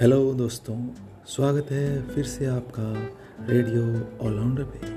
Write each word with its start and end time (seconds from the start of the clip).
Hello 0.00 0.34
दोस्तों, 0.34 0.88
स्वागत 1.26 1.66
है 1.70 2.02
फिर 2.08 2.24
से 2.24 2.46
आपका 2.46 3.08
रेडियो 3.46 3.84
ऑलराउंडर 4.26 4.62
पे। 4.62 4.88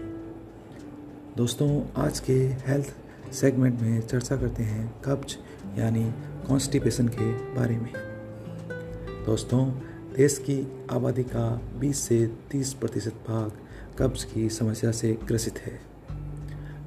दोस्तों, 1.37 1.85
आज 1.95 2.19
के 2.19 2.33
हेल्थ 2.33 2.87
सेगमेंट 3.33 3.81
में 3.81 4.01
चर्चा 4.01 4.37
करते 4.37 4.63
हैं 4.63 5.01
कब्ज, 5.05 5.37
यानी 5.77 6.11
कॉन्स्टिपेशन 6.47 7.07
के 7.07 7.31
बारे 7.31 7.77
में। 7.77 7.93
दोस्तों, 9.25 9.69
देश 10.17 10.37
की 10.37 10.85
आबादी 10.91 11.23
का 11.23 11.61
20 11.79 11.99
से 11.99 12.31
30 12.51 12.73
प्रतिशत 12.73 13.13
भाग 13.27 13.51
कब्ज 13.99 14.23
की 14.23 14.49
समस्या 14.49 14.91
से 14.91 15.17
ग्रसित 15.27 15.57
है। 15.57 15.79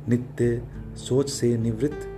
नित्य 0.08 0.62
सोच 0.96 1.30
से 1.30 1.56
निवृत्त 1.58 2.08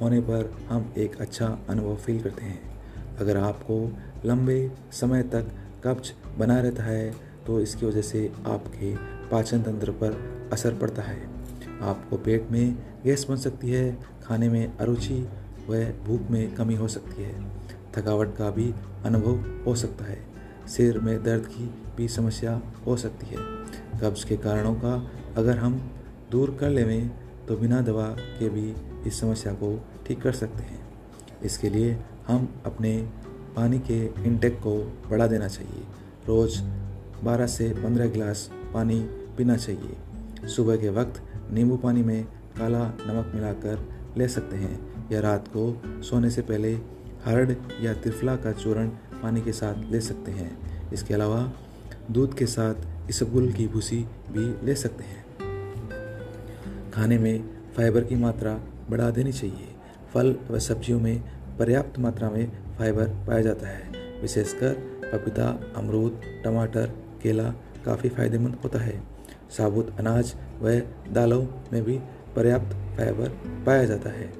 होने 0.00 0.20
पर 0.20 0.66
हम 0.68 0.94
एक 0.98 1.16
अच्छा 1.16 1.58
अनुभव 1.68 1.96
फील 1.96 2.22
करते 2.22 2.44
हैं। 2.44 2.74
अगर 3.18 3.36
आपको 3.36 3.96
लंबे 4.24 4.70
समय 4.92 5.22
तक 5.32 5.50
कब्ज 5.84 6.12
बना 6.38 6.60
रहता 6.60 6.82
है 6.82 7.14
तो 7.46 7.60
इसकी 7.60 7.86
वजह 7.86 8.02
से 8.02 8.26
आपके 8.46 8.94
पाचन 9.28 9.62
तंत्र 9.62 9.90
पर 9.92 10.18
असर 10.52 10.74
पड़ता 10.74 11.02
है। 11.02 11.18
आपको 11.82 12.16
पेट 12.16 12.50
में 12.50 12.74
गैस 13.04 13.26
बन 13.28 13.36
सकती 13.36 13.70
है, 13.70 13.96
खाने 14.22 14.48
में 14.48 14.76
अरुचि 14.76 15.20
व 15.68 15.84
भूख 16.06 16.30
में 16.30 16.54
कमी 16.54 16.74
हो 16.74 16.88
सकती 16.88 17.22
है। 17.22 17.34
थकावट 17.96 18.36
का 18.36 18.50
भी 18.50 18.72
अनुभव 19.04 19.44
हो 19.66 19.74
सकता 19.74 20.04
है। 20.04 20.18
सिर 20.68 20.98
में 20.98 21.22
दर्द 21.24 21.46
की 21.46 21.70
भी 21.96 22.08
समस्या 22.08 22.60
हो 22.86 22.96
सकती 22.96 23.26
है। 23.26 23.36
कब्ज 24.00 24.24
के 24.24 24.36
कारणों 24.36 24.74
का 24.74 24.94
अगर 25.36 25.58
हम 25.58 25.78
दूर 26.30 26.56
कर 26.60 26.70
लेवें 26.70 27.10
तो 27.48 27.56
बिना 27.56 27.80
दवा 27.80 28.06
के 28.38 28.48
भी 28.48 28.74
इस 29.06 29.20
समस्या 29.20 29.52
को 29.52 29.78
ठीक 30.06 30.22
कर 30.22 30.32
सकते 30.32 30.62
हैं। 30.62 30.80
इसके 31.42 31.70
लिए 31.70 31.96
हम 32.28 32.48
अपने 32.66 32.96
पानी 33.56 33.78
के 33.78 34.06
इंटेक 34.06 34.54
को 34.54 34.98
बढ़ा 35.10 35.26
देना 35.26 35.48
चाहिए। 35.48 35.82
रोज़ 36.28 36.62
12 37.24 37.46
से 37.46 37.70
15 37.70 38.06
गिलास 38.06 38.50
पानी 38.74 39.00
पीना 39.38 39.56
चाहिए। 39.56 39.96
सुबह 40.48 40.76
के 40.76 40.88
वक्त 40.88 41.22
नींबू 41.52 41.76
पानी 41.76 42.02
में 42.02 42.24
काला 42.58 42.88
नमक 42.88 43.32
मिलाकर 43.34 43.88
ले 44.16 44.28
सकते 44.28 44.56
हैं 44.56 44.94
या 45.12 45.20
रात 45.20 45.48
को 45.56 45.82
सोने 46.02 46.30
से 46.30 46.42
पहले 46.42 46.74
हर्ड 47.24 47.54
या 47.80 47.94
त्रिफला 47.94 48.36
का 48.36 48.52
चूर्ण 48.52 48.88
पानी 49.22 49.40
के 49.40 49.52
साथ 49.52 49.92
ले 49.92 50.00
सकते 50.00 50.32
हैं। 50.32 50.58
इसके 50.92 51.14
अलावा 51.14 51.52
दूध 52.10 52.38
के 52.38 52.46
साथ 52.46 52.74
इसबगुल 53.10 53.52
की 53.52 53.68
भूसी 53.68 54.06
भी 54.32 54.66
ले 54.66 54.74
सकते 54.74 55.04
हैं। 55.04 55.24
खाने 56.90 57.18
में 57.18 57.48
फाइबर 57.76 58.04
की 58.04 58.14
मात्रा 58.14 58.60
बढ़ा 58.90 59.10
देनी 59.10 59.32
चाहिए। 59.32 59.74
फल 60.14 60.36
व 60.50 60.58
सब्जियों 60.58 61.00
में 61.00 61.22
पर्याप्त 61.58 61.98
मात्रा 61.98 62.30
में 62.30 62.52
फाइबर 62.78 63.08
पाया 63.26 63.40
जाता 63.40 63.68
है। 63.68 63.90
विशेषकर 64.20 64.74
पपीता, 65.12 65.72
अमरूद, 65.76 66.20
टमाटर, 66.44 66.86
केला 67.22 67.54
काफ़ी 67.84 68.08
फ़ायदेमंद 68.08 68.54
होता 68.54 68.78
है। 68.78 69.02
साबुत 69.50 69.98
अनाज 69.98 70.34
व 70.60 70.78
दालों 71.12 71.46
में 71.72 71.82
भी 71.82 71.98
पर्याप्त 72.36 72.72
फाइबर 72.96 73.28
पाया 73.66 73.84
जाता 73.84 74.10
है। 74.10 74.32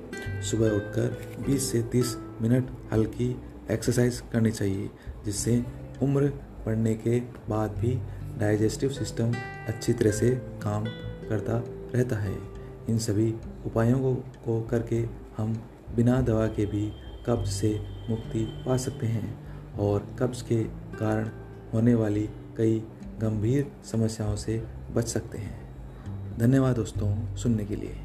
सुबह 0.43 0.71
उठकर 0.71 1.17
20 1.47 1.73
से 1.73 1.83
30 1.83 2.17
मिनट 2.43 2.71
हल्की 2.93 3.43
एक्सरसाइज 3.71 4.23
करनी 4.33 4.51
चाहिए, 4.51 4.91
जिससे 5.25 5.65
उम्र 6.03 6.33
बढ़ने 6.67 6.95
के 6.95 7.21
बाद 7.21 7.71
भी 7.71 7.99
डाइजेस्टिव 8.39 8.91
सिस्टम 8.91 9.33
अच्छी 9.69 9.93
तरह 9.93 10.11
से 10.11 10.31
काम 10.62 10.84
करता 11.28 11.65
रहता 11.94 12.17
है। 12.17 12.37
इन 12.88 12.99
सभी 12.99 13.34
उपायों 13.67 14.15
को 14.15 14.61
करके 14.71 15.05
हम 15.37 15.62
बिना 15.97 16.21
दवा 16.21 16.47
के 16.47 16.67
भी 16.67 16.93
कब्ज 17.27 17.49
से 17.49 17.81
मुक्ति 18.11 18.62
पा 18.67 18.77
सकते 18.77 19.07
हैं 19.07 19.45
और 19.77 20.17
कब्ज 20.19 20.43
के 20.43 20.65
कारण 20.99 21.29
होने 21.75 21.95
वाली 21.95 22.29
कई 22.57 22.79
गंभीर 23.21 23.73
समस्याओं 23.85 24.37
से 24.37 24.67
बच 24.93 25.09
सकते 25.09 25.39
हैं। 25.39 25.65
धन्यवाद 26.39 26.77
दोस्तों, 26.77 27.37
सुनने 27.37 27.65
के 27.65 27.77
लिए। 27.77 27.97